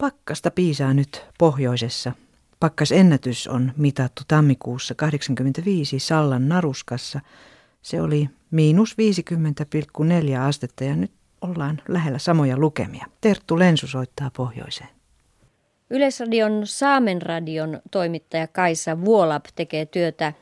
[0.00, 2.12] Pakkasta piisaa nyt pohjoisessa.
[2.60, 7.20] Pakkasennätys on mitattu tammikuussa 85 Sallan naruskassa.
[7.82, 8.96] Se oli miinus
[10.34, 13.06] 50,4 astetta ja nyt ollaan lähellä samoja lukemia.
[13.20, 14.88] Terttu Lensu soittaa pohjoiseen.
[15.90, 20.32] Yleisradion Saamen radion toimittaja Kaisa Vuolap tekee työtä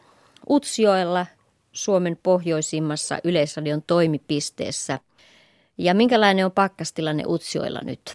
[0.50, 1.26] Utsjoella
[1.72, 4.98] Suomen pohjoisimmassa Yleisradion toimipisteessä.
[5.78, 8.14] Ja minkälainen on pakkastilanne Utsjoella nyt?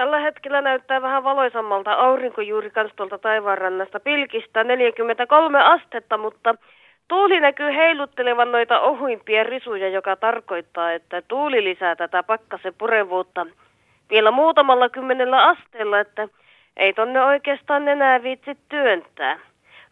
[0.00, 6.54] Tällä hetkellä näyttää vähän valoisammalta aurinko juuri kans tuolta taivaanrannasta pilkistä 43 astetta, mutta
[7.08, 13.46] tuuli näkyy heiluttelevan noita ohuimpia risuja, joka tarkoittaa, että tuuli lisää tätä pakkasen purevuutta
[14.10, 16.28] vielä muutamalla kymmenellä asteella, että
[16.76, 19.38] ei tonne oikeastaan enää viitsi työntää.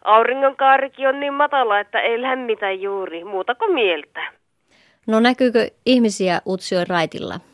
[0.03, 4.21] Auringon kaarikin on niin matala, että ei lämmitä juuri, muuta kuin mieltä.
[5.07, 7.48] No näkyykö ihmisiä Utsioen raitilla?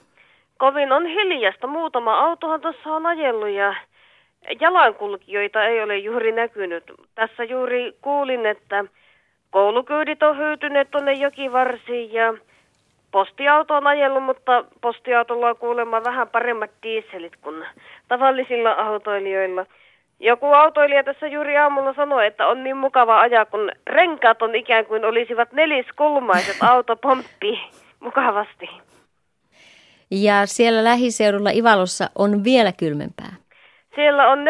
[0.57, 1.67] Kovin on hiljasta.
[1.67, 3.75] Muutama autohan tuossa on ajellut ja
[4.61, 6.83] jalankulkijoita ei ole juuri näkynyt.
[7.15, 8.85] Tässä juuri kuulin, että
[9.51, 12.33] koulukyydit on hyytyneet tuonne jokivarsiin ja
[13.11, 17.65] postiauto on ajellut, mutta postiautolla on kuulemma vähän paremmat dieselit kuin
[18.07, 19.65] tavallisilla autoilijoilla.
[20.19, 24.85] Joku autoilija tässä juuri aamulla sanoi, että on niin mukava ajaa, kun renkaat on ikään
[24.85, 27.61] kuin olisivat neliskulmaiset autopomppi
[27.99, 28.69] mukavasti.
[30.11, 33.33] Ja siellä lähiseudulla Ivalossa on vielä kylmempää.
[33.95, 34.45] Siellä on 47,7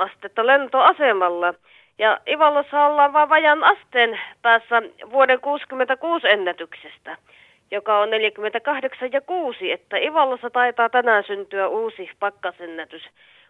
[0.00, 1.54] astetta lentoasemalla.
[1.98, 7.16] Ja Ivalossa ollaan vain vajan asteen päässä vuoden 66 ennätyksestä,
[7.70, 13.02] joka on 48,6, että Ivalossa taitaa tänään syntyä uusi pakkasennätys.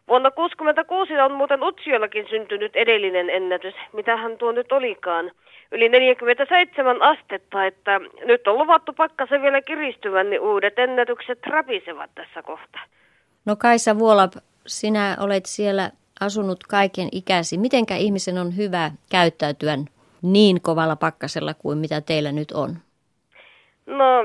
[0.08, 5.30] Vuonna 1966 on muuten Utsjoellakin syntynyt edellinen ennätys, mitähän tuo nyt olikaan.
[5.72, 12.42] Yli 47 astetta, että nyt on luvattu pakkasen vielä kiristyvän, niin uudet ennätykset rapisevat tässä
[12.42, 12.82] kohtaa.
[13.44, 14.32] No Kaisa Vuolap,
[14.66, 17.58] sinä olet siellä asunut kaiken ikäsi.
[17.58, 19.78] Mitenkä ihmisen on hyvä käyttäytyä
[20.22, 22.76] niin kovalla pakkasella kuin mitä teillä nyt on?
[23.86, 24.24] No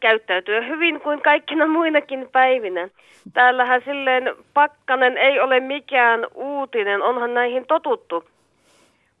[0.00, 2.88] käyttäytyä hyvin kuin kaikkina muinakin päivinä.
[3.32, 8.24] Täällähän silleen pakkanen ei ole mikään uutinen, onhan näihin totuttu.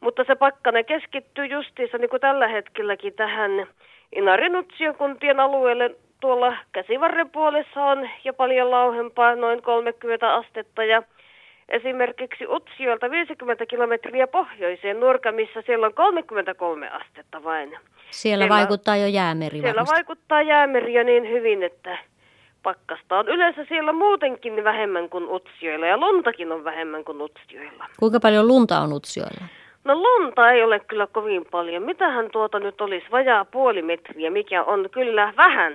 [0.00, 3.50] Mutta se pakkanen keskittyy justiinsa niin kuin tällä hetkelläkin tähän
[4.14, 5.94] Inarinutsiokuntien alueelle.
[6.20, 11.02] Tuolla käsivarren puolessa on jo paljon lauhempaa, noin 30 astetta ja
[11.68, 17.68] esimerkiksi Utsiolta 50 kilometriä pohjoiseen Nurka, missä siellä on 33 astetta vain.
[17.68, 19.94] Siellä, siellä vaikuttaa jo jäämeri Siellä varmasti.
[19.94, 21.98] vaikuttaa jäämeri jo niin hyvin, että
[22.62, 27.86] pakkasta on yleensä siellä muutenkin vähemmän kuin Utsioilla ja luntakin on vähemmän kuin Utsioilla.
[28.00, 29.44] Kuinka paljon lunta on Utsioilla?
[29.84, 31.82] No lunta ei ole kyllä kovin paljon.
[31.82, 33.06] Mitähän tuota nyt olisi?
[33.10, 35.74] Vajaa puoli metriä, mikä on kyllä vähän,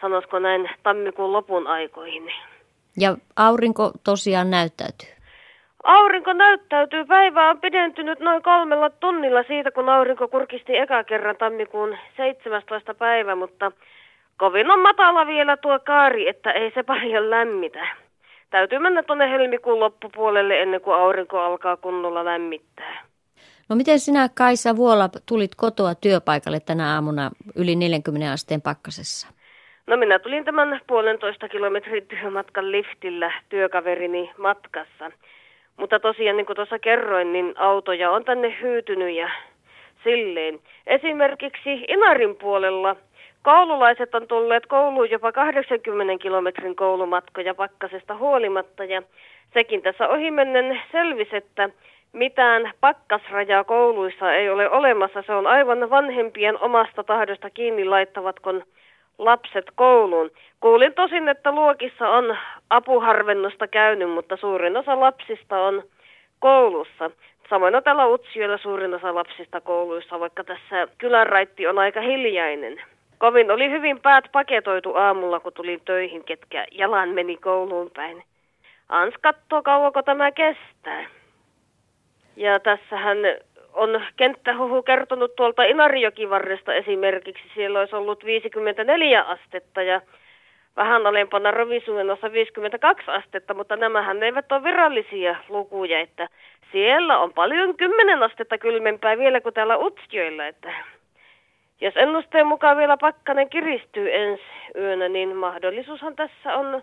[0.00, 2.30] sanoisiko näin tammikuun lopun aikoihin.
[3.00, 5.13] Ja aurinko tosiaan näyttäytyy?
[5.84, 7.04] Aurinko näyttäytyy.
[7.04, 12.94] Päivä on pidentynyt noin kolmella tunnilla siitä, kun aurinko kurkisti eka kerran tammikuun 17.
[12.94, 13.72] päivä, mutta
[14.36, 17.86] kovin on matala vielä tuo kaari, että ei se paljon lämmitä.
[18.50, 23.02] Täytyy mennä tuonne helmikuun loppupuolelle ennen kuin aurinko alkaa kunnolla lämmittää.
[23.68, 29.28] No miten sinä Kaisa Vuola tulit kotoa työpaikalle tänä aamuna yli 40 asteen pakkasessa?
[29.86, 35.10] No minä tulin tämän puolentoista kilometrin työmatkan liftillä työkaverini matkassa.
[35.76, 39.30] Mutta tosiaan niin kuin tuossa kerroin, niin autoja on tänne hyytynyt ja
[40.04, 40.58] silleen.
[40.86, 42.96] Esimerkiksi Inarin puolella
[43.42, 49.02] koululaiset on tulleet kouluun jopa 80 kilometrin koulumatkoja pakkasesta huolimatta ja
[49.54, 51.68] sekin tässä ohimennen selvisi, että
[52.12, 55.22] mitään pakkasrajaa kouluissa ei ole olemassa.
[55.26, 58.62] Se on aivan vanhempien omasta tahdosta kiinni laittavat, kun
[59.18, 60.30] lapset kouluun.
[60.60, 62.36] Kuulin tosin, että luokissa on
[62.70, 65.82] apuharvennusta käynyt, mutta suurin osa lapsista on
[66.38, 67.10] koulussa.
[67.50, 72.82] Samoin on täällä Utsjoella suurin osa lapsista kouluissa, vaikka tässä kylänraitti on aika hiljainen.
[73.18, 78.24] Kovin oli hyvin päät paketoitu aamulla, kun tulin töihin, ketkä jalan meni kouluun päin.
[78.88, 81.06] Ans katsoo, kauanko tämä kestää.
[82.36, 83.18] Ja tässähän
[83.74, 87.44] on kenttähuhu kertonut tuolta Inarijokivarresta esimerkiksi.
[87.54, 90.00] Siellä olisi ollut 54 astetta ja
[90.76, 96.28] vähän alempana Rovisuenossa 52 astetta, mutta nämähän eivät ole virallisia lukuja, että
[96.72, 100.72] siellä on paljon 10 astetta kylmempää vielä kuin täällä Utsjoilla, että
[101.80, 104.42] jos ennusteen mukaan vielä pakkanen kiristyy ensi
[104.76, 106.82] yönä, niin mahdollisuushan tässä on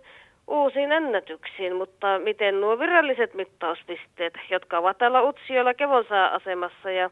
[0.51, 7.09] uusiin ennätyksiin, mutta miten nuo viralliset mittauspisteet, jotka ovat täällä Utsiolla Kevonsaa-asemassa ja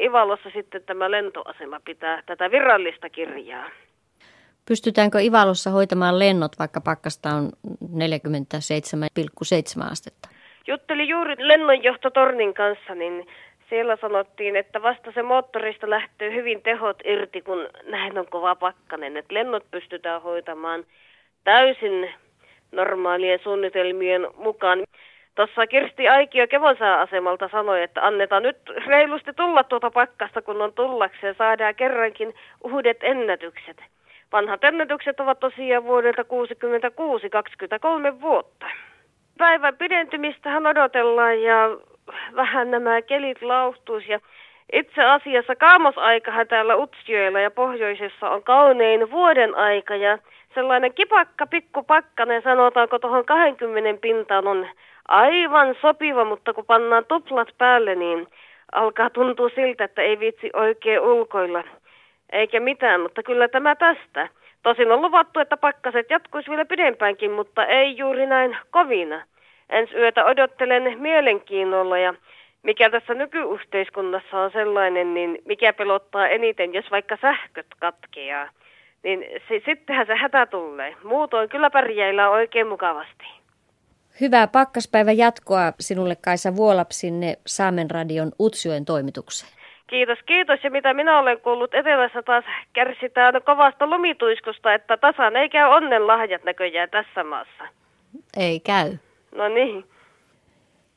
[0.00, 3.70] Ivalossa sitten tämä lentoasema pitää tätä virallista kirjaa.
[4.68, 7.50] Pystytäänkö Ivalossa hoitamaan lennot, vaikka pakkasta on
[7.84, 10.28] 47,7 astetta?
[10.66, 13.26] Juttelin juuri lennonjohtotornin kanssa, niin
[13.68, 19.16] siellä sanottiin, että vasta se moottorista lähtee hyvin tehot irti, kun näin on kova pakkanen.
[19.16, 20.84] Että lennot pystytään hoitamaan
[21.44, 22.10] täysin
[22.72, 24.82] normaalien suunnitelmien mukaan.
[25.34, 28.56] Tuossa Kirsti Aikio Kevonsää-asemalta sanoi, että annetaan nyt
[28.86, 31.34] reilusti tulla tuota pakkasta, kun on tullakseen.
[31.34, 32.34] Saadaan kerrankin
[32.64, 33.76] uudet ennätykset.
[34.32, 38.66] Vanhat ennätykset ovat tosiaan vuodelta 66, 23 vuotta.
[39.38, 41.56] Päivän pidentymistähän odotellaan ja
[42.36, 44.20] vähän nämä kelit lauhtuus ja
[44.72, 50.18] itse asiassa kaamosaikahan täällä Utsjoella ja pohjoisessa on kaunein vuoden aika ja
[50.54, 54.66] sellainen kipakka pikkupakkanen sanotaanko tuohon 20 pintaan on
[55.08, 58.26] aivan sopiva, mutta kun pannaan tuplat päälle, niin
[58.72, 61.64] alkaa tuntua siltä, että ei vitsi oikein ulkoilla
[62.32, 64.28] eikä mitään, mutta kyllä tämä tästä.
[64.62, 69.22] Tosin on luvattu, että pakkaset jatkuisi vielä pidempäänkin, mutta ei juuri näin kovina.
[69.70, 72.14] Ensi yötä odottelen mielenkiinnolla ja
[72.62, 78.48] mikä tässä nykyyhteiskunnassa on sellainen, niin mikä pelottaa eniten, jos vaikka sähköt katkeaa,
[79.02, 80.96] niin si- sittenhän se hätä tulee.
[81.04, 83.24] Muutoin kyllä pärjäillään oikein mukavasti.
[84.20, 89.52] Hyvää pakkaspäivän jatkoa sinulle Kaisa Vuolap sinne Saamen radion Utsjoen toimitukseen.
[89.86, 90.64] Kiitos, kiitos.
[90.64, 96.06] Ja mitä minä olen kuullut, etelässä taas kärsitään kovasta lumituiskusta, että tasan ei käy onnen
[96.06, 97.64] lahjat näköjään tässä maassa.
[98.36, 98.96] Ei käy.
[99.34, 99.84] No niin.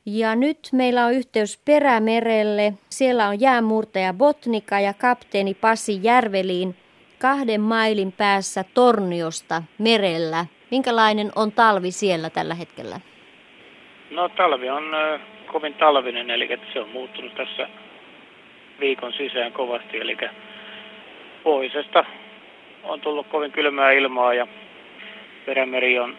[0.06, 2.72] Ja nyt meillä on yhteys Perämerelle.
[2.88, 6.76] Siellä on jäänmurtaja Botnika ja kapteeni Pasi Järveliin
[7.18, 10.46] kahden mailin päässä Torniosta merellä.
[10.70, 13.00] Minkälainen on talvi siellä tällä hetkellä?
[14.10, 17.68] No talvi on ö, kovin talvinen, eli se on muuttunut tässä
[18.80, 19.96] viikon sisään kovasti.
[19.96, 20.16] Eli
[21.42, 22.04] pohjoisesta
[22.84, 24.46] on tullut kovin kylmää ilmaa ja
[25.46, 26.16] perämeri on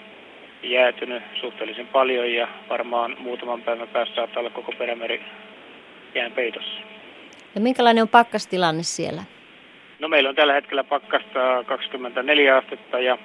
[0.63, 5.21] jäätynyt suhteellisen paljon ja varmaan muutaman päivän päästä saattaa olla koko perämeri
[6.15, 6.81] jään peitossa.
[7.56, 9.24] Ja minkälainen on pakkastilanne siellä?
[10.00, 13.18] No meillä on tällä hetkellä pakkasta 24 astetta ja,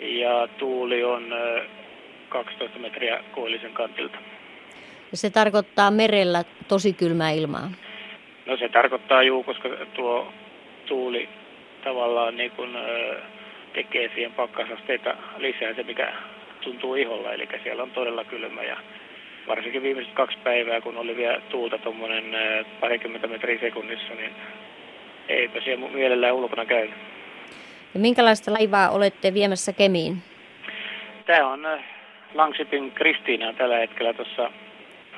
[0.00, 1.62] ja tuuli on ö,
[2.28, 4.18] 12 metriä koillisen kantilta.
[5.10, 7.70] Ja se tarkoittaa merellä tosi kylmää ilmaa.
[8.46, 10.32] No se tarkoittaa juu, koska tuo
[10.86, 11.28] tuuli
[11.84, 12.76] tavallaan niin kuin,
[13.72, 16.12] tekee siihen pakkasasteita lisää se, mikä
[16.60, 17.32] tuntuu iholla.
[17.32, 18.76] Eli siellä on todella kylmä ja
[19.46, 22.24] varsinkin viimeiset kaksi päivää, kun oli vielä tuulta tuommoinen
[22.80, 24.32] parikymmentä metriä sekunnissa, niin
[25.28, 26.88] eipä siellä mielellään ulkona käy.
[27.94, 30.16] Ja minkälaista laivaa olette viemässä Kemiin?
[31.26, 31.78] Tämä on ö,
[32.34, 34.50] Langsipin Kristiina tällä hetkellä tuossa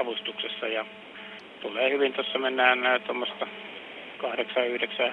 [0.00, 0.86] avustuksessa ja
[1.60, 2.12] tulee hyvin.
[2.12, 3.46] Tuossa mennään tuommoista
[5.08, 5.12] 8-9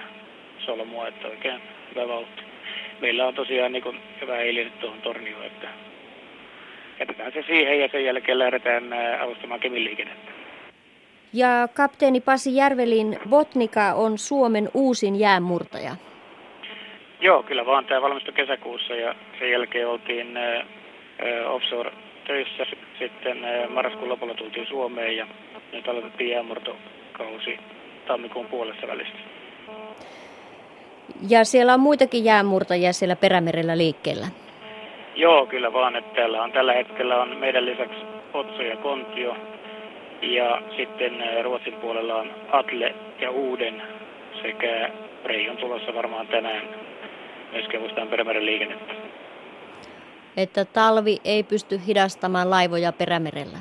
[0.58, 1.60] solmua, että oikein
[1.94, 2.42] hyvä vauhti.
[3.00, 5.68] Meillä on tosiaan niin kuin hyvä eilinen tuohon tornioon, että
[7.00, 10.39] jätetään se siihen ja sen jälkeen lähdetään ää, avustamaan Kemin liikennettä.
[11.32, 15.96] Ja kapteeni Pasi Järvelin Botnika on Suomen uusin jäänmurtaja.
[17.20, 17.84] Joo, kyllä vaan.
[17.84, 20.64] Tämä valmistui kesäkuussa ja sen jälkeen oltiin ää,
[21.48, 21.92] offshore
[22.26, 22.66] töissä.
[22.98, 25.26] Sitten ää, marraskuun lopulla tultiin Suomeen ja
[25.72, 27.58] nyt aloitettiin jäänmurtokausi
[28.06, 29.18] tammikuun puolessa välistä.
[31.28, 34.26] Ja siellä on muitakin jäänmurtajia siellä Perämerellä liikkeellä.
[35.16, 38.00] Joo, kyllä vaan, että täällä on tällä hetkellä on meidän lisäksi
[38.34, 39.36] Otso ja Kontio.
[40.22, 43.82] Ja sitten ää, Ruotsin puolella on Atle ja Uuden
[44.42, 44.90] sekä
[45.24, 46.62] Rei on tulossa varmaan tänään
[47.52, 48.94] myös kevustaan Perämeren liikennettä.
[50.36, 53.58] Että talvi ei pysty hidastamaan laivoja Perämerellä.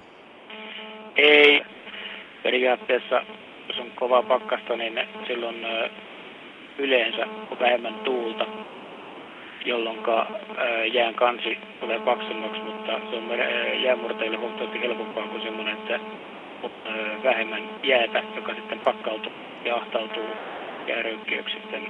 [1.16, 1.62] Ei.
[2.44, 3.24] Periaatteessa,
[3.68, 5.90] jos on kova pakkasta, niin silloin ää,
[6.78, 8.46] yleensä on vähemmän tuulta,
[9.66, 10.00] jolloin
[10.94, 13.30] jään kansi tulee paksummaksi, mutta se on
[13.84, 16.00] jäänmurtajille huomattavasti helpompaa kuin semmoinen, että
[17.24, 19.32] vähemmän jäätä, joka sitten pakkautuu
[19.66, 20.28] ja ahtautuu
[20.88, 21.88] jääröykkiöksi sitten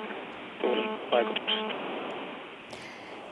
[0.61, 1.73] tuulen vaikutuksesta.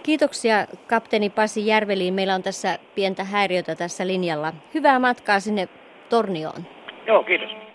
[0.03, 2.13] Kiitoksia kapteeni Pasi Järveliin.
[2.13, 4.53] Meillä on tässä pientä häiriötä tässä linjalla.
[4.73, 5.67] Hyvää matkaa sinne
[6.09, 6.65] Tornioon.
[7.07, 7.66] Joo, kiitos.